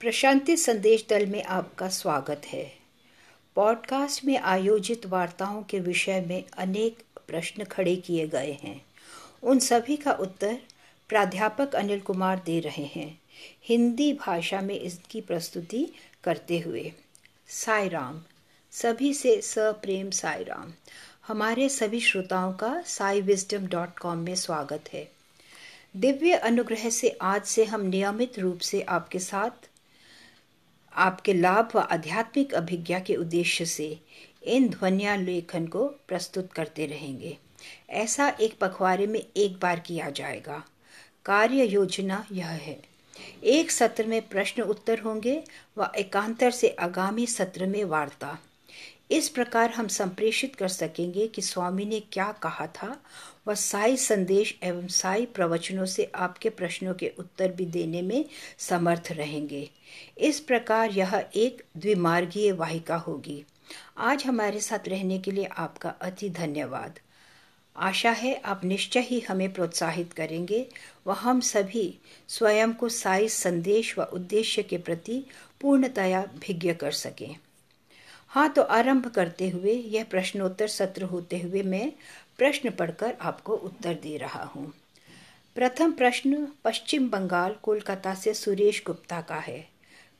प्रशांति 0.00 0.56
संदेश 0.56 1.06
दल 1.08 1.26
में 1.26 1.44
आपका 1.44 1.88
स्वागत 1.88 2.42
है। 2.46 2.76
पॉडकास्ट 3.54 4.24
में 4.24 4.38
आयोजित 4.38 5.06
वार्ताओं 5.06 5.62
के 5.62 5.80
विषय 5.80 6.20
में 6.20 6.44
अनेक 6.58 7.02
प्रश्न 7.26 7.64
खड़े 7.64 7.96
किए 7.96 8.28
गए 8.28 8.58
हैं। 8.62 8.86
उन 9.42 9.58
सभी 9.58 9.96
का 9.96 10.12
उत्तर 10.12 10.58
प्राध्यापक 11.08 11.74
अनिल 11.74 12.00
कुमार 12.00 12.42
दे 12.46 12.60
रहे 12.60 12.84
हैं। 12.84 13.20
हिंदी 13.64 14.12
भाषा 14.12 14.60
में 14.60 14.80
इसकी 14.80 15.20
प्रस्तुति 15.20 15.88
करते 16.24 16.58
हुए। 16.58 16.92
साई 17.48 17.88
राम 17.88 18.22
सभी 18.70 19.14
से 19.14 19.40
सप्रेम 19.40 20.10
साई 20.10 20.44
राम 20.44 20.72
हमारे 21.28 21.68
सभी 21.68 22.00
श्रोताओं 22.00 22.52
का 22.52 22.82
साई 22.86 23.20
विजडम 23.20 23.66
डॉट 23.66 23.98
कॉम 23.98 24.18
में 24.18 24.34
स्वागत 24.34 24.84
है। 24.92 25.12
दिव्य 25.96 26.32
अनुग्रह 26.32 26.90
से 26.90 27.18
आज 27.22 27.44
से 27.44 27.64
हम 27.64 27.80
नियमित 27.80 28.38
रूप 28.38 28.58
से 28.58 28.82
आपके 28.82 29.18
साथ 29.18 29.69
आपके 30.94 31.32
लाभ 31.32 31.68
व 31.74 31.78
आध्यात्मिक 31.78 32.54
अभिज्ञा 32.54 33.00
के 33.00 33.14
उद्देश्य 33.14 33.64
से 33.64 34.00
इन 34.44 34.68
ध्वनिया 34.68 35.16
लेखन 35.16 35.66
को 35.66 35.84
प्रस्तुत 35.84 36.52
करते 36.52 36.86
रहेंगे। 36.86 37.38
ऐसा 37.90 38.28
एक 38.28 38.58
पखवारे 38.58 39.06
में 39.06 39.26
एक 39.36 39.60
बार 39.60 39.80
किया 39.80 40.10
जाएगा। 40.10 40.64
कार्य 41.24 41.64
योजना 41.64 42.26
यह 42.32 42.48
है। 42.48 42.82
एक 43.44 43.70
सत्र 43.70 44.06
में 44.06 44.28
प्रश्न 44.28 44.62
उत्तर 44.62 44.98
होंगे 44.98 45.42
व 45.78 45.92
एकांतर 45.96 46.50
से 46.50 46.68
आगामी 46.68 47.26
सत्र 47.26 47.66
में 47.66 47.84
वार्ता। 47.84 48.38
इस 49.10 49.28
प्रकार 49.28 49.70
हम 49.70 49.88
संप्रेषित 49.88 50.56
कर 50.56 50.68
सकेंगे 50.68 51.28
कि 51.28 51.42
स्वामी 51.42 51.84
ने 51.84 52.00
क्या 52.00 52.32
कहा 52.32 52.66
था 52.66 53.02
व 53.46 53.54
साई 53.54 53.96
संदेश 53.96 54.58
एवं 54.62 54.86
साई 54.86 55.26
प्रवचनों 55.26 55.86
से 55.86 56.10
आपके 56.14 56.50
प्रश्नों 56.50 56.94
के 56.94 57.12
उत्तर 57.18 57.52
भी 57.52 57.66
देने 57.66 58.02
में 58.02 58.24
समर्थ 58.58 59.12
रहेंगे। 59.12 59.70
इस 60.18 60.40
प्रकार 60.40 60.90
यह 60.90 61.24
एक 61.34 61.62
द्विमार्गीय 61.76 62.52
वाहिका 62.52 62.96
होगी। 62.96 63.44
आज 63.98 64.24
हमारे 64.24 64.60
साथ 64.60 64.88
रहने 64.88 65.18
के 65.18 65.30
लिए 65.30 65.44
आपका 65.44 65.90
अति 66.00 66.30
धन्यवाद। 66.30 66.98
आशा 67.76 68.10
है 68.10 68.34
आप 68.44 68.64
निश्चय 68.64 69.00
ही 69.00 69.20
हमें 69.20 69.52
प्रोत्साहित 69.52 70.12
करेंगे 70.12 70.66
व 71.06 71.12
हम 71.12 71.40
सभी 71.40 71.98
स्वयं 72.28 72.72
को 72.72 72.88
साई 72.88 73.28
संदेश 73.28 73.98
व 73.98 74.02
उद्देश्य 74.02 74.62
के 74.62 74.78
प्रति 74.78 75.22
पूर्णतया 75.60 76.24
भिज्ञ 76.38 76.74
कर 76.74 76.92
सकें। 76.92 77.36
हाँ 78.28 78.48
तो 78.48 78.62
आरंभ 78.62 79.06
करते 79.06 79.48
हुए, 79.48 79.72
यह 79.72 80.04
प्रश्नोत्तर 80.04 80.68
सत्र 80.68 81.02
होते 81.02 81.38
हुए 81.38 81.62
मैं 81.62 81.92
प्रश्न 82.40 82.70
पढ़कर 82.70 83.16
आपको 83.20 83.54
उत्तर 83.54 83.94
दे 83.94 84.16
रहा 84.16 84.44
हूँ। 84.44 84.74
प्रथम 85.54 85.92
प्रश्न, 85.92 86.48
पश्चिम 86.64 87.10
बंगाल 87.10 87.56
कोलकाता 87.62 88.14
से 88.14 88.34
सुरेश 88.34 88.82
गुप्ता 88.86 89.20
का 89.20 89.36
है। 89.36 89.68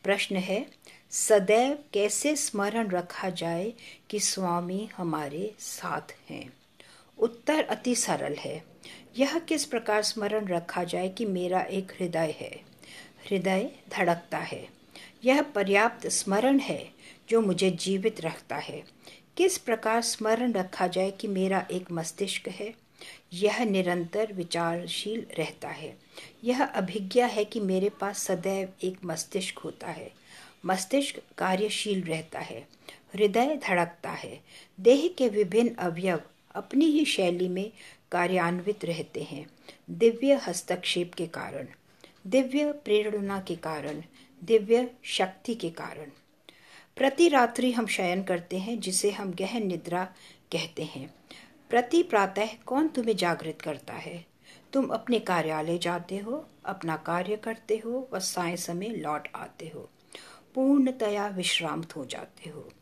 प्रश्न 0.05 0.37
है, 0.37 0.67
सदैव 1.11 1.79
कैसे 1.93 2.37
स्मरण 2.37 2.89
रखा 2.89 3.31
जाए 3.31 3.73
कि 4.11 4.21
स्वामी 4.21 4.91
हमारे 4.97 5.55
साथ 5.59 6.31
हैं? 6.31 6.53
उत्तर 7.19 7.65
अति 7.65 7.95
सरल 7.95 8.35
है। 8.35 8.65
यह 9.19 9.39
किस 9.39 9.65
प्रकार 9.65 10.03
स्मरण 10.03 10.47
रखा 10.47 10.85
जाए 10.85 11.09
कि 11.09 11.27
मेरा 11.27 11.61
एक 11.61 11.93
हृदय 11.93 12.35
है? 12.41 12.61
हृदय 13.31 13.71
धड़कता 13.91 14.39
है। 14.39 14.69
यह 15.25 15.43
पर्याप्त 15.43 16.07
स्मरण 16.07 16.59
है 16.59 16.91
जो 17.29 17.41
मुझे 17.41 17.71
जीवित 17.71 18.21
रखता 18.21 18.57
है। 18.57 18.85
किस 19.37 19.59
प्रकार 19.59 20.03
स्मरण 20.03 20.53
रखा 20.53 20.87
जाए 20.87 21.11
कि 21.11 21.29
मेरा 21.29 21.67
एक 21.71 21.93
मस्तिष्क 21.93 22.49
है? 22.49 22.75
यह 23.33 23.65
निरंतर 23.65 24.33
विचारशील 24.33 25.27
रहता 25.39 25.69
है। 25.69 25.99
यह 26.45 26.65
अभिज्ञा 26.65 27.27
है 27.27 27.45
कि 27.45 27.61
मेरे 27.61 27.89
पास 27.89 28.19
सदैव 28.19 28.69
एक 28.83 29.05
मस्तिष्क 29.05 29.59
होता 29.59 29.87
है। 29.87 30.11
मस्तिष्क 30.67 31.21
कार्यशील 31.39 32.03
रहता 32.03 32.39
है। 32.39 32.69
हृदय 33.15 33.57
धड़कता 33.57 34.11
है। 34.11 34.41
देह 34.81 35.15
के 35.19 35.29
विभिन्न 35.29 35.75
अवयव 35.75 36.21
अपनी 36.55 36.85
ही 36.85 37.05
शैली 37.05 37.49
में 37.49 37.73
कार्यान्वित 38.13 38.85
रहते 38.85 39.23
हैं। 39.23 39.47
दिव्य 39.91 40.35
हस्तक्षेप 40.35 41.15
के 41.15 41.27
कारण, 41.27 41.67
दिव्य 42.27 42.73
प्रेरणा 42.73 43.41
के 43.41 43.57
कारण, 43.57 44.03
दिव्य 44.45 44.91
शक्ति 45.03 45.55
के 45.55 45.71
कारण। 45.71 46.07
प्रति 47.01 47.29
रात्रि 47.29 47.73
हम 47.73 47.87
शयन 47.87 48.23
करते 48.23 48.59
हैं, 48.59 48.81
जिसे 48.81 49.11
हम 49.11 49.33
गहन 49.33 49.67
निद्रा 49.67 50.05
कहते 50.53 50.85
हैं। 50.85 51.15
प्रति 51.71 52.03
प्रातः 52.03 52.47
कौन 52.67 52.89
तुम्हें 52.89 53.17
जागृत 53.17 53.63
करता 53.63 53.93
है? 53.93 54.27
तुम 54.73 54.87
अपने 54.87 55.19
कार्यालय 55.19 55.79
जाते 55.79 56.19
हो, 56.19 56.49
अपना 56.65 56.97
कार्य 56.97 57.37
करते 57.37 57.83
हो 57.85 58.09
व 58.13 58.19
साय 58.19 58.57
समय 58.57 58.89
लौट 58.89 59.29
आते 59.35 59.73
हो। 59.75 59.91
पूर्णतया 60.55 61.27
विश्रांत 61.27 61.97
हो 61.97 62.05
जाते 62.05 62.51
हो। 62.51 62.73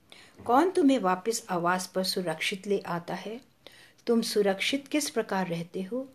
कौन 0.47 0.71
तुम्हें 0.71 0.99
वापस 0.99 1.47
आवास 1.50 1.87
पर 1.87 2.05
सुरक्षित 2.05 2.67
ले 2.67 2.79
आता 2.79 3.15
है? 3.15 3.41
तुम 4.06 4.23
सुरक्षित 4.23 4.89
किस 4.89 5.11
प्रकार 5.11 5.47
रहते 5.47 5.83
हो? 5.83 6.09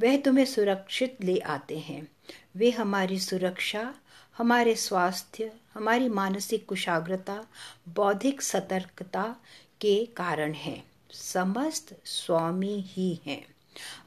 वह 0.00 0.16
तुम्हें 0.16 0.44
सुरक्षित 0.44 1.16
ले 1.24 1.38
आते 1.38 1.78
हैं। 1.78 2.08
वे 2.56 2.70
हमारी 2.70 3.18
सुरक्षा, 3.18 3.94
हमारे 4.36 4.74
स्वास्थ्य 4.74 5.52
हमारी 5.76 6.08
मानसिक 6.08 6.66
कुशाग्रता, 6.66 7.46
बौद्धिक 7.88 8.42
सतर्कता 8.42 9.36
के 9.80 10.06
कारण 10.06 10.52
है। 10.52 10.84
समस्त 11.10 12.00
स्वामी 12.04 12.84
ही 12.86 13.20
हैं। 13.26 13.46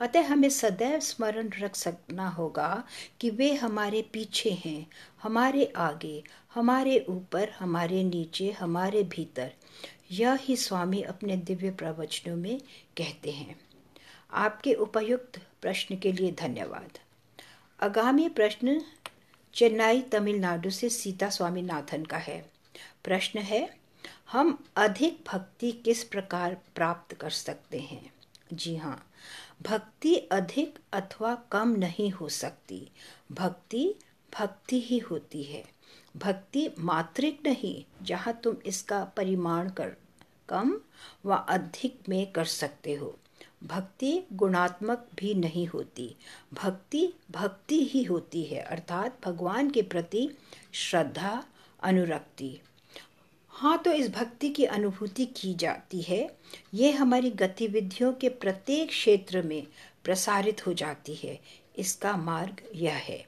अतः 0.02 0.22
हमें 0.22 0.50
सदैव 0.50 1.00
स्मरण 1.00 1.50
रख 1.50 1.76
सकना 1.76 2.30
होगा 2.30 2.84
कि 3.20 3.30
वे 3.30 3.54
हमारे 3.54 4.02
पीछे 4.02 4.52
हैं, 4.52 4.88
हमारे 5.24 5.74
आगे, 5.76 6.24
हमारे 6.54 7.06
ऊपर, 7.10 7.50
हमारे 7.50 8.04
नीचे, 8.04 8.52
हमारे 8.52 9.04
भीतर। 9.04 9.52
यह 10.12 10.34
ही 10.34 10.56
स्वामी 10.56 11.02
अपने 11.02 11.38
दिव्य 11.38 11.72
प्रवचनों 11.72 12.36
में 12.36 12.62
कहते 12.98 13.32
हैं। 13.32 13.60
आपके 14.32 14.74
उपयुक्त 14.74 15.42
प्रश्न 15.62 15.98
के 15.98 16.12
लिए 16.12 16.32
धन्यवाद। 16.32 17.00
आगामी 17.84 18.30
प्रश्न 18.30 18.82
चेन्नई 19.54 20.02
तमिलनाडु 20.02 20.70
से 20.70 20.90
सीता 20.90 21.30
स्वामीनाथन 21.30 22.06
का 22.06 22.18
है। 22.18 22.52
प्रश्न 23.04 23.40
है, 23.40 23.78
हम 24.32 24.64
अधिक 24.76 25.24
भक्ति 25.28 25.72
किस 25.72 26.04
प्रकार 26.04 26.58
प्राप्त 26.76 27.16
कर 27.16 27.30
सकते 27.30 27.80
हैं? 27.80 28.14
जी 28.54 28.76
हाँ 28.76 29.12
भक्ति 29.62 30.16
अधिक 30.16 30.80
अथवा 30.94 31.36
कम 31.52 31.70
नहीं 31.70 32.12
हो 32.12 32.30
सकती। 32.30 32.92
भक्ति 33.32 33.96
भक्ति 34.40 34.82
ही 34.82 34.98
होती 35.00 35.44
है। 35.44 35.64
भक्ति 36.18 36.70
मात्रिक 36.80 37.40
नहीं, 37.46 38.06
जहाँ 38.06 38.40
तुम 38.44 38.58
इसका 38.66 39.04
परिमाण 39.04 39.70
कर 39.70 39.96
कम 40.50 40.82
व 41.26 41.36
अधिक 41.36 42.00
में 42.10 42.32
कर 42.32 42.46
सकते 42.46 42.94
हो। 42.94 43.20
भक्ति 43.64 44.24
गुणात्मक 44.34 45.08
भी 45.16 45.34
नहीं 45.34 45.68
होती। 45.68 46.16
भक्ति 46.54 47.14
भक्ति 47.32 47.86
ही 47.86 48.04
होती 48.04 48.44
है, 48.44 48.60
अर्थात 48.60 49.18
भगवान 49.26 49.70
के 49.70 49.82
प्रति 49.82 50.30
श्रद्धा, 50.72 51.44
अनुरक्ति। 51.84 52.60
हाँ 53.50 53.78
तो 53.78 53.92
इस 53.92 54.10
भक्ति 54.10 54.50
की 54.50 54.66
अनुभूति 54.66 55.26
की 55.26 55.54
जाती 55.54 56.02
है। 56.02 56.38
ये 56.74 56.92
हमारी 56.92 57.32
गतिविधियों 57.32 58.14
के 58.14 58.30
प्रत्येक 58.30 58.90
क्षेत्र 58.90 59.42
में 59.42 59.68
प्रसारित 60.04 60.68
हो 60.68 60.74
जाती 60.74 61.16
है। 61.16 61.40
इसका 61.78 62.18
मार्ग 62.18 62.62
यह 62.76 62.94
है। 62.94 63.26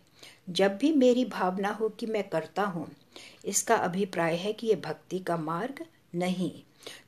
जब 0.49 0.77
भी 0.77 0.93
मेरी 0.93 1.25
भावना 1.25 1.69
हो 1.69 1.89
कि 1.89 2.05
मैं 2.05 2.29
करता 2.29 2.63
हूँ, 2.63 2.91
इसका 3.45 3.75
अभिप्राय 3.75 4.35
है 4.35 4.53
कि 4.53 4.67
यह 4.67 4.75
भक्ति 4.75 5.19
का 5.19 5.37
मार्ग 5.37 5.85
नहीं। 6.15 6.51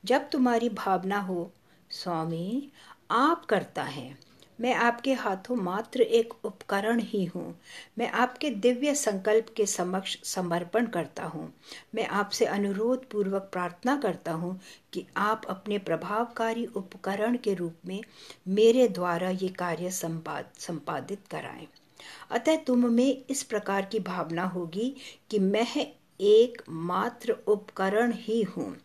जब 0.04 0.30
तुम्हारी 0.30 0.68
भावना 0.68 1.20
हो, 1.20 1.52
स्वामी 1.90 2.68
आप 3.10 3.44
करता 3.44 3.82
है। 3.82 4.18
मैं 4.60 4.74
आपके 4.74 5.12
हाथों 5.12 5.56
मात्र 5.56 6.00
एक 6.00 6.32
उपकरण 6.44 7.00
ही 7.00 7.24
हूँ। 7.24 7.60
मैं 7.98 8.08
आपके 8.10 8.50
दिव्य 8.50 8.94
संकल्प 8.94 9.46
के 9.56 9.66
समक्ष 9.66 10.16
समर्पण 10.24 10.86
करता 10.86 11.24
हूँ। 11.24 11.52
मैं 11.94 12.06
आपसे 12.06 12.44
अनुरोध 12.44 13.08
पूर्वक 13.10 13.48
प्रार्थना 13.52 13.96
करता 13.96 14.32
हूँ 14.32 14.60
कि 14.92 15.06
आप 15.16 15.42
अपने 15.48 15.78
प्रभावकारी 15.78 16.66
उपकरण 16.66 17.36
के 17.36 17.54
रूप 17.54 17.74
में 17.86 18.00
मेरे 18.48 18.88
द्वारा 18.88 19.30
ये 19.30 19.48
कार्य 19.48 19.90
संपाद, 19.90 20.50
संपादित 20.58 21.26
कराएँ। 21.30 21.66
अतः 22.30 22.56
तुम 22.56 22.86
में 22.86 23.24
इस 23.30 23.42
प्रकार 23.42 23.84
की 23.84 24.00
भावना 24.00 24.44
होगी 24.44 24.94
कि 25.30 25.38
मैं 25.38 25.66
एक 26.20 26.62
मात्र 26.68 27.32
उपकरण 27.46 28.12
ही 28.12 28.42
हूँ, 28.42 28.76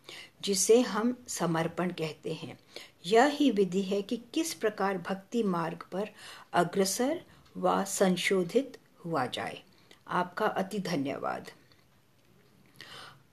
जिसे 0.42 0.80
हम 0.80 1.16
समर्पण 1.28 1.90
कहते 1.90 2.32
हैं। 2.32 2.58
यह 3.06 3.24
ही 3.24 3.50
विधि 3.50 3.82
है 3.82 4.02
कि 4.02 4.16
किस 4.34 4.54
प्रकार 4.54 4.98
भक्ति 4.98 5.42
मार्ग 5.42 5.78
पर 5.92 6.08
अग्रसर 6.52 7.22
व 7.56 7.84
संशोधित 7.84 8.78
हुआ 9.04 9.26
जाए। 9.26 9.62
आपका 10.08 10.46
अति 10.46 10.78
धन्यवाद। 10.78 11.50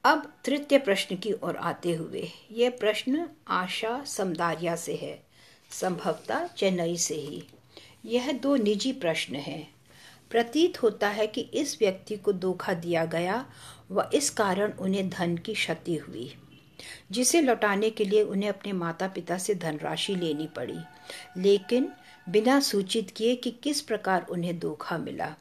अब 0.04 0.34
तृतीय 0.46 0.80
प्रश्न 0.80 1.16
की 1.16 1.34
ओर 1.34 1.56
आते 1.56 1.94
हुए, 1.94 2.32
यह 2.52 2.70
प्रश्न 2.70 3.30
आशा 3.48 4.04
समदारिया 4.04 4.76
से 4.76 4.96
है, 4.96 5.24
संभवतः 5.72 6.48
चेन्नई 6.48 6.98
से 6.98 7.16
ही। 7.16 7.44
यह 8.06 8.32
दो 8.32 8.56
निजी 8.56 8.94
प्रश्न 8.94 9.36
हैं। 9.36 9.76
प्रतीत 10.32 10.84
होता 10.84 11.10
है 11.10 11.28
कि 11.28 11.42
इस 11.42 11.78
व्यक्ति 11.82 12.18
को 12.18 12.34
धोखा 12.34 12.74
दिया 12.74 13.06
गया 13.06 13.46
व 13.92 14.10
इस 14.14 14.30
कारण 14.30 14.74
उन्हें 14.74 15.10
धन 15.10 15.38
की 15.38 15.54
क्षति 15.54 15.96
हुई। 15.96 16.38
जिसे 17.12 17.42
लौटाने 17.42 17.90
के 17.90 18.06
लिए 18.06 18.24
उन्हें 18.24 18.50
अपने 18.50 18.72
माता 18.72 19.08
पिता 19.08 19.38
से 19.38 19.56
धनराशि 19.56 20.16
लेनी 20.16 20.48
पड़ी। 20.48 20.80
लेकिन 21.38 21.94
बिना 22.30 22.60
सूचित 22.60 23.12
किए 23.12 23.36
कि 23.36 23.52
किस 23.52 23.82
प्रकार 23.82 24.26
उन्हें 24.30 24.60
धोखा 24.60 24.98
मिला, 24.98 25.36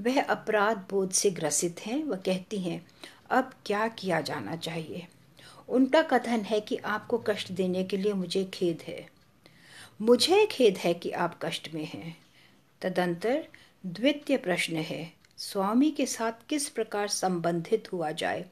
वह 0.00 0.22
अपराध 0.22 0.86
बोध 0.90 1.10
से 1.10 1.30
ग्रसित 1.30 1.80
हैं। 1.86 2.04
वह 2.04 2.16
कहती 2.16 2.58
हैं, 2.58 2.86
अब 3.30 3.52
क्या 3.66 3.88
किया 3.88 4.20
जाना 4.20 4.56
चाहिए? 4.56 5.06
उनका 5.68 6.02
कथन 6.02 6.40
है 6.40 6.60
कि 6.60 6.76
आपको 6.76 7.18
कष्ट 7.18 7.52
देने 7.52 7.84
के 7.84 7.96
लिए 7.96 8.12
मुझे 8.12 8.44
खेद 8.44 8.82
है। 8.88 9.08
मुझे 10.02 10.48
खेद 10.50 10.78
है 10.78 10.94
कि 10.94 11.10
आप 11.10 11.38
कष्ट 11.42 11.74
में 11.74 11.84
हैं। 11.84 12.16
तदंतर 12.82 13.48
द्वितीय 13.86 14.36
प्रश्न 14.36 14.76
है 14.76 15.12
स्वामी 15.38 15.90
के 15.90 16.06
साथ 16.06 16.32
किस 16.48 16.68
प्रकार 16.68 17.08
संबंधित 17.08 17.92
हुआ 17.92 18.10
जाए, 18.10 18.44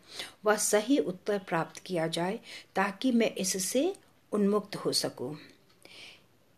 वह 0.45 0.57
सही 0.57 0.99
उत्तर 0.99 1.39
प्राप्त 1.39 1.79
किया 1.79 2.07
जाए 2.07 2.41
ताकि 2.77 3.13
मैं 3.13 3.35
इससे 3.35 3.97
उन्मुक्त 4.33 4.77
हो 4.77 4.93
सकूँ। 4.93 5.37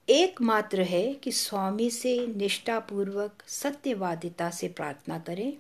एकमात्र 0.09 0.83
है 0.83 1.15
कि 1.15 1.33
स्वामी 1.33 1.91
से 1.91 2.27
निष्ठापूर्वक, 2.27 3.43
सत्यवादिता 3.47 4.51
से 4.51 4.69
प्रार्थना 4.69 5.19
करें, 5.19 5.53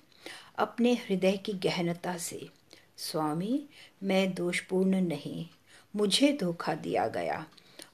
अपने 0.58 0.92
हृदय 0.94 1.36
की 1.36 1.52
गहनता 1.52 2.16
से। 2.16 2.48
स्वामी, 2.96 3.62
मैं 4.02 4.34
दोषपूर्ण 4.34 5.00
नहीं, 5.00 5.46
मुझे 5.96 6.32
धोखा 6.40 6.74
दिया 6.74 7.06
गया। 7.08 7.46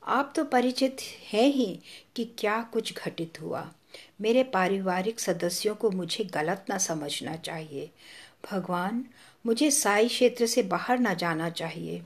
आप 0.04 0.32
तो 0.36 0.44
परिचित 0.44 0.96
हैं 1.32 1.48
ही 1.48 1.80
कि 2.16 2.24
क्या 2.38 2.62
कुछ 2.62 2.94
घटित 2.98 3.40
हुआ। 3.40 3.72
मेरे 4.20 4.44
पारिवारिक 4.44 5.20
सदस्यों 5.20 5.74
को 5.74 5.90
मुझे 5.90 6.24
गलत 6.24 6.66
ना 6.68 6.78
समझना 6.78 7.36
चाहिए। 7.36 7.90
भगवान, 8.50 9.04
मुझे 9.46 9.70
साई 9.70 10.08
क्षेत्र 10.08 10.46
से 10.46 10.62
बाहर 10.62 10.98
ना 10.98 11.14
जाना 11.14 11.50
चाहिए। 11.50 12.02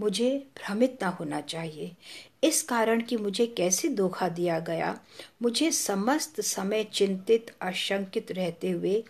मुझे 0.00 0.46
भ्रमित 0.56 0.98
ना 1.02 1.08
होना 1.08 1.40
चाहिए। 1.40 1.96
इस 2.44 2.62
कारण 2.62 3.00
कि 3.00 3.16
मुझे 3.16 3.46
कैसे 3.46 3.88
धोखा 3.88 4.28
दिया 4.28 4.60
गया, 4.60 5.00
मुझे 5.42 5.70
समस्त 5.70 6.40
समय 6.40 6.84
चिंतित, 6.84 7.56
आशंकित 7.62 8.32
रहते 8.32 8.70
हुए 8.70 9.04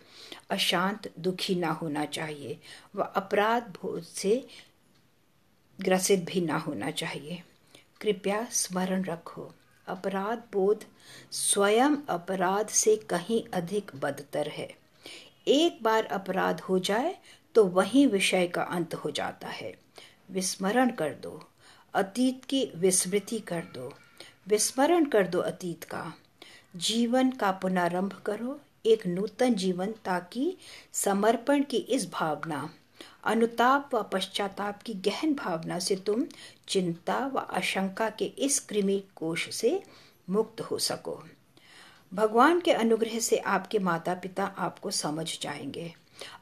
अशांत, 0.50 1.12
दुखी 1.19 1.55
ना 1.55 1.71
होना 1.71 2.05
चाहिए। 2.05 2.61
व 2.97 3.03
अपराध 3.03 3.62
बोध 3.62 4.03
से 4.03 4.47
ग्रसित 5.81 6.21
भी 6.21 6.41
ना 6.41 6.56
होना 6.56 6.91
चाहिए। 6.91 7.43
कृपया 8.00 8.44
स्मरण 8.44 9.05
रखो। 9.05 9.53
अपराध 9.91 10.43
बोध 10.53 10.85
स्वयं 11.31 11.97
अपराध 12.09 12.69
से 12.69 12.97
कहीं 12.97 13.43
अधिक 13.55 13.91
बदतर 13.97 14.49
है। 14.49 14.69
एक 15.49 15.83
बार 15.83 16.05
अपराध 16.05 16.61
हो 16.61 16.79
जाए 16.79 17.15
तो 17.55 17.65
वही 17.67 18.07
विषय 18.07 18.47
का 18.47 18.63
अंत 18.63 18.95
हो 18.95 19.11
जाता 19.11 19.49
है। 19.49 19.75
विस्मरण 20.31 20.91
कर 20.91 21.15
दो, 21.15 21.49
अतीत 21.95 22.45
की 22.45 22.65
विस्मृति 22.77 23.39
कर 23.39 23.63
दो। 23.75 23.93
विस्मरण 24.49 25.05
कर 25.05 25.27
दो 25.27 25.39
अतीत 25.39 25.85
का। 25.85 26.13
जीवन 26.77 27.31
का 27.31 27.51
पुनरारंभ 27.53 28.13
करो, 28.27 28.61
एक 28.87 29.07
नूतन 29.07 29.55
जीवन 29.55 29.93
ताकि 30.05 30.57
समर्पण 30.93 31.63
की 31.63 31.77
इस 31.77 32.11
भावना। 32.11 32.69
अनुताप 33.25 33.94
व 33.94 34.02
पश्चाताप 34.02 34.82
की 34.82 34.94
गहन 34.94 35.34
भावना 35.34 35.78
से 35.78 35.96
तुम 35.96 36.26
चिंता 36.69 37.26
व 37.26 37.38
आशंका 37.38 38.11
के 38.11 38.25
इस 38.25 38.61
कृमि 38.61 39.05
कोष 39.17 39.50
से 39.50 39.82
मुक्त 40.31 40.61
हो 40.61 40.78
सको। 40.78 41.22
भगवान 42.14 42.61
के 42.61 42.72
अनुग्रह 42.72 43.19
से 43.19 43.37
आपके 43.37 43.78
माता 43.78 44.14
पिता 44.14 44.44
आपको 44.44 44.90
समझ 44.90 45.40
जाएँगे। 45.40 45.94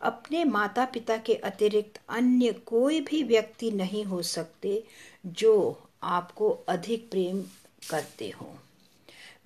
अपने 0.03 0.45
माता 0.45 0.85
पिता 0.85 1.17
के 1.17 1.35
अतिरिक्त 1.35 2.01
अन्य 2.09 2.53
कोई 2.53 3.01
भी 3.01 3.23
व्यक्ति 3.23 3.71
नहीं 3.71 4.05
हो 4.05 4.23
सकते 4.23 4.85
जो 5.27 5.83
आपको 6.03 6.51
अधिक 6.69 7.11
प्रेम 7.11 7.45
करते 7.91 8.31
हो। 8.31 8.59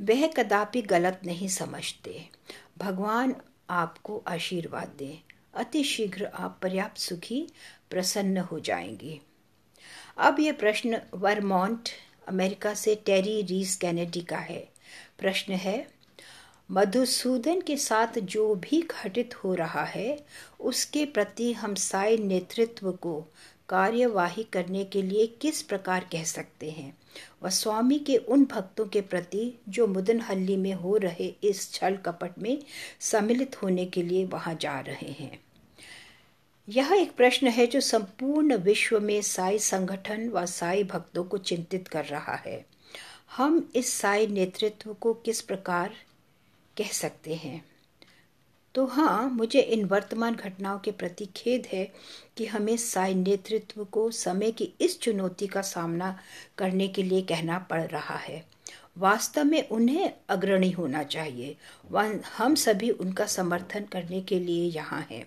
वह 0.01 0.27
कदापि 0.27 0.83
गलत 0.83 1.21
नहीं 1.27 1.49
समझते। 1.49 2.29
भगवान 2.79 3.37
आपको 3.71 4.23
आशीर्वाद 4.27 4.89
दें। 4.99 5.32
अति 5.55 5.85
शीघ्र 5.85 6.25
आप 6.25 6.59
पर्याप्त 6.63 6.99
सुखी, 6.99 7.49
प्रसन्न 7.91 8.37
हो 8.37 8.61
जाएँगे। 8.61 9.21
अब 10.19 10.41
यह 10.41 10.53
प्रश्न 10.53 11.01
वर्मोंट, 11.15 11.89
अमेरिका 12.29 12.75
से 12.75 12.95
टेरी 12.95 13.43
रीस 13.43 13.77
कैनेडी 13.77 14.21
का 14.21 14.39
है। 14.39 14.69
प्रश्न 15.19 15.53
है, 15.53 15.89
मधुसूदन 16.71 17.61
के 17.61 17.77
साथ 17.77 18.19
जो 18.19 18.55
भी 18.55 18.83
घटित 18.83 19.35
हो 19.35 19.55
रहा 19.55 19.85
है, 19.85 20.27
उसके 20.61 21.05
प्रति 21.05 21.53
हम 21.53 21.75
साय 21.75 22.17
नेतृत्व 22.17 22.93
को 22.93 23.29
कार्यवाही 23.69 24.45
करने 24.45 24.85
के 24.85 25.03
लिए 25.03 25.27
किस 25.27 25.63
प्रकार 25.63 26.09
कह 26.13 26.25
सकते 26.25 26.71
हैं? 26.71 26.99
व 27.43 27.51
स्वामी 27.51 27.99
के 27.99 28.17
उन 28.17 28.45
भक्तों 28.45 28.87
के 28.87 29.01
प्रति 29.01 29.61
जो 29.69 29.87
मुदनहल्ली 29.87 30.57
में 30.57 30.73
हो 30.73 30.97
रहे 30.97 31.35
इस 31.43 31.73
छल 31.73 31.97
कपट 31.97 32.31
में 32.39 32.63
सम्मिलित 33.01 33.63
होने 33.63 33.87
के 33.87 34.03
लिए 34.03 34.25
वहाँ 34.25 34.55
जा 34.55 34.81
रहे 34.81 35.11
हैं। 35.11 35.41
यह 36.69 36.93
एक 36.93 37.13
प्रश्न 37.13 37.47
है 37.47 37.67
जो 37.67 37.81
संपूर्ण 37.81 38.57
विश्व 38.57 39.01
में 39.01 39.23
साई 39.23 39.59
संगठन 39.59 40.29
व 40.29 40.47
साई 40.47 40.85
भक्तों 40.85 41.25
को 41.25 41.39
चिंतित 41.39 41.89
कर 41.89 42.05
रहा 42.05 42.35
है। 42.35 42.67
हम 43.37 43.71
इस 43.77 43.93
साई 43.93 44.27
नेतृत्व 44.27 44.95
को 44.95 45.15
किस 45.15 45.41
प्रकार 45.41 45.95
कह 46.77 46.89
सकते 46.89 47.35
हैं? 47.35 47.72
तो 48.75 48.87
हाँ 48.87 49.31
मुझे 49.31 49.61
इन 49.61 49.85
वर्तमान 49.85 50.35
घटनाओं 50.35 50.79
के 50.79 50.91
प्रति 50.91 51.27
खेद 51.37 51.67
है 51.73 51.85
कि 52.37 52.47
हमें 52.47 52.77
साई 52.77 53.15
नेतृत्व 53.15 53.85
को 53.85 54.11
समय 54.11 54.51
की 54.51 54.73
इस 54.81 55.01
चुनौती 55.01 55.47
का 55.47 55.63
सामना 55.63 56.19
करने 56.59 56.89
के 56.89 57.03
लिए 57.03 57.23
कहना 57.23 57.59
पड़ 57.59 57.83
रहा 57.83 58.17
है। 58.17 58.45
वास्तव 58.99 59.45
में 59.45 59.69
उन्हें 59.69 60.13
अग्रणी 60.29 60.71
होना 60.71 61.03
चाहिए। 61.03 61.57
हम 62.39 62.55
सभी 62.55 62.91
उनका 62.91 63.27
समर्थन 63.27 63.85
करने 63.85 64.21
के 64.21 64.39
लिए 64.39 64.65
यहाँ 64.71 65.07
हैं। 65.11 65.27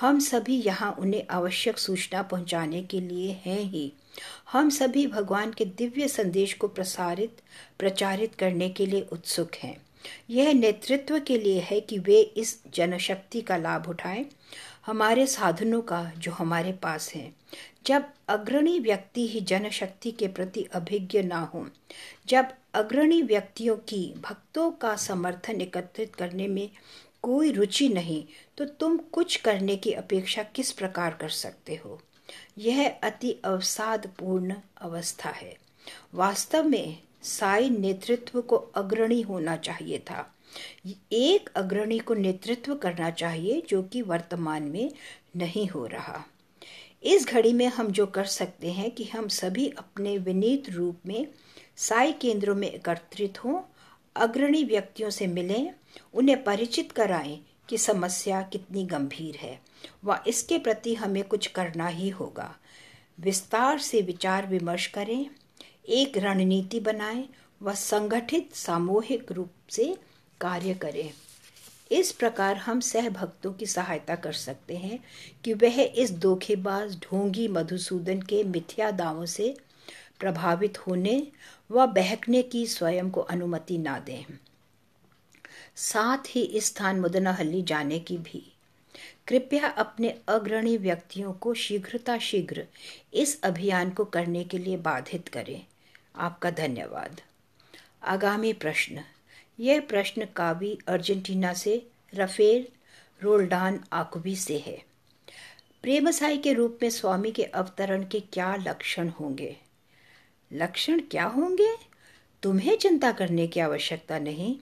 हम 0.00 0.18
सभी 0.20 0.60
यहाँ 0.62 0.96
उन्हें 0.98 1.26
आवश्यक 1.30 1.78
सूचना 1.78 2.22
पहुँचाने 2.22 2.82
के 2.82 3.00
लिए 3.00 3.40
हैं 3.44 3.60
ही। 3.60 3.92
हम 4.52 4.70
सभी 4.70 5.06
भगवान 5.06 5.52
के 5.52 5.64
दिव्य 5.64 6.08
संदेश 6.08 6.54
को 6.54 6.68
प्रसारित, 6.68 7.40
प्रचारित 7.78 8.34
करने 8.34 8.68
के 8.68 8.86
लिए 8.86 9.06
उत्सुक 9.12 9.54
हैं। 9.54 9.76
यह 10.30 10.52
नेतृत्व 10.54 11.18
के 11.20 11.38
लिए 11.38 11.60
है 11.60 11.80
कि 11.80 11.98
वे 11.98 12.20
इस 12.20 12.60
जनशक्ति 12.74 13.40
का 13.40 13.56
लाभ 13.56 13.88
उठाएँ, 13.88 14.26
हमारे 14.86 15.26
साधनों 15.26 15.80
का 15.82 16.02
जो 16.18 16.32
हमारे 16.32 16.72
पास 16.72 17.12
है। 17.14 17.32
जब 17.86 18.04
अग्रणी 18.28 18.78
व्यक्ति 18.78 19.26
ही 19.28 19.40
जनशक्ति 19.40 20.10
के 20.10 20.28
प्रति 20.28 20.66
अभिज्ञ 20.72 21.22
ना 21.22 21.40
हो, 21.54 21.66
जब 22.26 22.52
अग्रणी 22.74 23.22
व्यक्तियों 23.22 23.76
की 23.76 24.14
भक्तों 24.18 24.70
का 24.70 24.96
समर्थन 24.96 25.60
एकत्रित 25.60 26.14
करने 26.14 26.48
में 26.48 26.70
कोई 27.22 27.50
रुचि 27.52 27.88
नहीं 27.88 28.24
तो 28.58 28.64
तुम 28.64 28.96
कुछ 29.12 29.36
करने 29.36 29.76
की 29.76 29.92
अपेक्षा 29.92 30.42
किस 30.42 30.72
प्रकार 30.72 31.14
कर 31.14 31.28
सकते 31.28 31.74
हो? 31.74 32.00
यह 32.58 32.88
अति 33.02 33.32
अवसादपूर्ण 33.44 34.54
अवस्था 34.80 35.30
है। 35.30 35.56
वास्तव 36.14 36.64
में 36.64 36.98
साई 37.22 37.70
नेतृत्व 37.70 38.40
को 38.40 38.56
अग्रणी 38.56 39.20
होना 39.20 39.56
चाहिए 39.56 39.98
था। 39.98 40.34
एक 41.12 41.50
अग्रणी 41.56 41.98
को 41.98 42.14
नेतृत्व 42.14 42.74
करना 42.74 43.10
चाहिए 43.10 43.62
जो 43.68 43.82
कि 43.82 44.02
वर्तमान 44.02 44.62
में 44.62 44.92
नहीं 45.36 45.66
हो 45.68 45.86
रहा। 45.86 46.24
इस 47.02 47.26
घड़ी 47.26 47.52
में 47.52 47.66
हम 47.66 47.90
जो 47.90 48.06
कर 48.06 48.24
सकते 48.24 48.72
हैं 48.72 48.90
कि 48.90 49.04
हम 49.04 49.28
सभी 49.28 49.68
अपने 49.68 50.18
विनीत 50.18 50.70
रूप 50.70 50.98
में 51.06 51.26
साई 51.76 52.12
केंद्रों 52.12 52.54
में 52.54 52.68
एकत्रित 52.68 53.44
हों, 53.44 53.60
अग्रणी 54.16 54.64
व्यक्तियों 54.64 55.10
से 55.10 55.26
मिलें, 55.26 55.70
उन्हें 56.14 56.42
परिचित 56.44 56.92
कराएँ 56.92 57.38
कि 57.68 57.78
समस्या 57.78 58.42
कितनी 58.42 58.84
गंभीर 58.84 59.36
है 59.36 59.60
व 60.04 60.18
इसके 60.26 60.58
प्रति 60.58 60.94
हमें 60.94 61.22
कुछ 61.24 61.46
करना 61.46 61.86
ही 61.86 62.08
होगा। 62.08 62.56
विस्तार 63.20 63.78
से 63.78 64.00
विचार 64.02 64.46
विमर्श 64.46 64.86
करें 64.86 65.30
एक 65.88 66.18
रणनीति 66.18 66.80
बनाएँ 66.80 67.28
व 67.62 67.74
संगठित 67.74 68.54
सामूहिक 68.54 69.32
रूप 69.32 69.50
से 69.70 69.96
कार्य 70.40 70.74
करें। 70.74 71.10
इस 71.92 72.12
प्रकार 72.12 72.56
हम 72.56 72.80
सहभक्तों 72.80 73.52
की 73.52 73.66
सहायता 73.66 74.14
कर 74.14 74.32
सकते 74.32 74.76
हैं 74.76 75.04
कि 75.44 75.54
वह 75.54 75.80
इस 75.82 76.12
धोखेबाज 76.12 76.96
ढोंगी 76.96 77.48
मधुसूदन 77.48 78.22
के 78.22 78.44
मिथ्या 78.44 78.90
दावों 78.90 79.26
से 79.26 79.56
प्रभावित 80.20 80.78
होने 80.78 81.26
व 81.70 81.86
बहकने 81.86 82.42
की 82.42 82.66
स्वयं 82.66 83.10
को 83.10 83.20
अनुमति 83.20 83.78
ना 83.78 83.98
दें। 83.98 84.24
साथ 85.76 86.18
ही 86.28 86.42
इस 86.42 86.66
स्थान 86.66 87.00
मुदनाहल्ली 87.00 87.62
जाने 87.62 87.98
की 87.98 88.18
भी 88.18 88.52
कृपया 89.30 89.66
अपने 89.66 90.18
अग्रणी 90.28 90.76
व्यक्तियों 90.76 91.32
को 91.32 91.54
शीघ्रता 91.54 92.18
शीघ्र 92.18 92.66
इस 93.14 93.42
अभियान 93.42 93.90
को 93.90 94.04
करने 94.04 94.44
के 94.44 94.58
लिए 94.58 94.76
बाधित 94.76 95.28
करें। 95.28 95.66
आपका 96.16 96.50
धन्यवाद। 96.50 97.20
आगामी 98.02 98.52
प्रश्न। 98.52 99.04
यह 99.60 99.80
प्रश्न 99.80 100.24
कावी 100.24 100.78
अर्जेंटीना 100.88 101.52
से 101.52 101.86
रफेल 102.14 102.66
रोल्डान 103.22 103.84
आकुबी 103.92 104.36
से 104.36 104.58
है। 104.58 104.82
प्रेमसाई 105.82 106.38
के 106.38 106.52
रूप 106.52 106.78
में 106.82 106.90
स्वामी 106.90 107.30
के 107.30 107.44
अवतरण 107.44 108.04
के 108.04 108.20
क्या 108.20 108.56
लक्षण 108.56 109.08
होंगे? 109.08 109.56
लक्षण 110.52 111.00
क्या 111.00 111.24
होंगे? 111.24 111.76
तुम्हें 112.42 112.76
चिंता 112.76 113.12
करने 113.12 113.46
की 113.46 113.60
आवश्यकता 113.60 114.18
नहीं। 114.18 114.58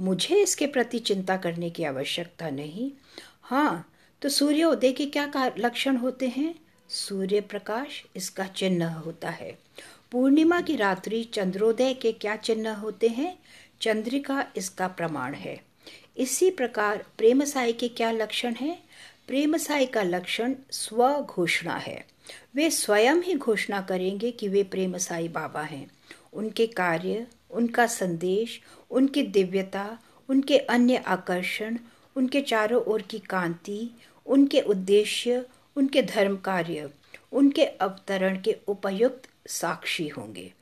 मुझे 0.00 0.42
इसके 0.42 0.66
प्रति 0.66 0.98
चिंता 0.98 1.36
करने 1.36 1.70
की 1.70 1.84
आवश्यकता 1.84 2.50
नहीं। 2.50 2.92
हाँ 3.42 3.94
तो 4.22 4.28
सूर्योदय 4.28 4.92
के 4.92 5.06
क्या 5.06 5.32
लक्षण 5.58 5.96
होते 5.96 6.28
हैं? 6.28 6.54
सूर्य 6.88 7.40
प्रकाश, 7.40 8.04
इसका 8.16 8.46
चिन्ह 8.46 8.88
होता 8.88 9.30
है। 9.30 9.58
पूर्णिमा 10.12 10.60
की 10.60 10.76
रात्रि 10.76 11.24
चंद्रोदय 11.24 11.94
के 11.94 12.12
क्या 12.12 12.36
चिन्ह 12.36 12.70
होते 12.70 13.08
हैं? 13.08 13.38
चंद्रिका, 13.80 14.46
इसका 14.56 14.88
प्रमाण 14.88 15.34
है। 15.34 15.60
इसी 16.16 16.50
प्रकार 16.50 17.06
प्रेम 17.18 17.44
साई 17.44 17.72
के 17.72 17.88
क्या 17.88 18.10
लक्षण 18.10 18.54
हैं? 18.54 18.82
प्रेम 19.26 19.56
साई 19.56 19.86
का 19.86 20.02
लक्षण 20.02 20.54
स्व 20.70 21.26
घोषणा 21.30 21.76
है। 21.76 22.06
वे 22.54 22.70
स्वयं 22.70 23.16
ही 23.16 23.34
घोषणा 23.34 23.80
करेंगे 23.80 24.30
कि 24.30 24.48
वे 24.48 24.62
प्रेम 24.62 24.96
साई 24.96 25.28
बाबा 25.28 25.62
हैं। 25.62 25.90
उनके 26.32 26.66
कार्य, 26.66 27.26
उनका 27.50 27.86
संदेश, 27.86 28.60
उनकी 28.90 29.22
दिव्यता, 29.22 29.98
उनके 30.28 30.58
अन्य 30.58 30.96
आकर्षण, 30.96 31.78
उनके 32.16 32.40
चारों 32.40 32.82
ओर 32.82 33.02
की 33.02 33.18
कांति 33.18 33.90
उनके 34.28 34.60
उद्देश्य, 34.60 35.44
उनके 35.76 36.02
धर्म 36.02 36.36
कार्य, 36.36 36.90
उनके 37.32 37.64
अवतरण 37.64 38.40
के 38.40 38.56
उपयुक्त 38.68 39.28
साक्षी 39.46 40.08
होंगे। 40.08 40.52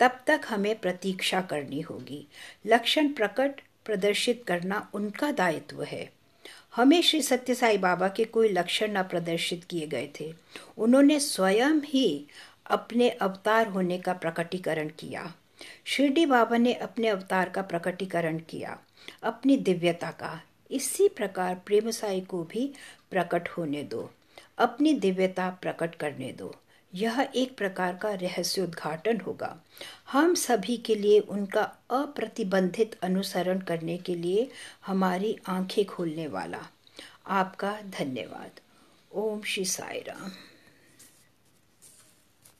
तब 0.00 0.20
तक 0.26 0.40
हमें 0.48 0.78
प्रतीक्षा 0.78 1.40
करनी 1.40 1.80
होगी। 1.80 2.26
लक्षण 2.66 3.12
प्रकट 3.12 3.60
प्रदर्शित 3.84 4.44
करना 4.48 4.90
उनका 4.94 5.30
दायित्व 5.32 5.82
है। 5.82 6.12
हमें 6.76 7.02
श्री 7.02 7.22
सत्य 7.22 7.54
साई 7.54 7.78
बाबा 7.78 8.08
के 8.08 8.24
कोई 8.24 8.48
लक्षण 8.48 8.92
न 8.92 9.02
प्रदर्शित 9.02 9.64
किए 9.64 9.86
गए 9.86 10.08
थे। 10.20 10.34
उन्होंने 10.78 11.20
स्वयं 11.20 11.80
ही 11.84 12.26
अपने 12.66 13.10
अवतार 13.10 13.68
होने 13.68 13.98
का 13.98 14.12
प्रकटीकरण 14.12 14.88
किया। 14.88 15.34
शिरडी 15.84 16.26
बाबा 16.26 16.56
ने 16.56 16.74
अपने 16.74 17.08
अवतार 17.08 17.48
का 17.48 17.62
प्रकटीकरण 17.62 18.38
किया, 18.38 18.78
अपनी 19.22 19.56
दिव्यता 19.56 20.10
का। 20.10 20.42
इसी 20.74 21.08
प्रकार 21.08 21.54
प्रेम 21.66 21.90
साई 21.90 22.20
को 22.20 22.42
भी 22.44 22.66
प्रकट 23.10 23.48
होने 23.48 23.82
दो, 23.82 24.10
अपनी 24.58 24.92
दिव्यता 24.94 25.48
प्रकट 25.62 25.94
करने 25.94 26.32
दो। 26.32 26.54
यह 26.92 27.28
एक 27.34 27.56
प्रकार 27.56 27.94
का 27.96 28.12
रहस्योद्घाटन 28.14 29.20
होगा। 29.20 29.56
हम 30.12 30.34
सभी 30.34 30.76
के 30.76 30.94
लिए 30.94 31.20
उनका 31.20 31.62
अप्रतिबंधित 31.90 32.98
अनुसरण 33.02 33.58
करने 33.60 33.96
के 33.98 34.14
लिए 34.14 34.48
हमारी 34.86 35.36
आँखें 35.48 35.84
खोलने 35.84 36.26
वाला। 36.26 36.60
आपका 37.26 37.72
धन्यवाद। 37.90 38.60
ओम 39.12 39.42
श्री 39.42 39.64
साई 39.64 39.98
राम 39.98 40.30